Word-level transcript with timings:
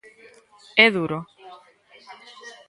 É 0.85 0.87
duro. 0.95 1.19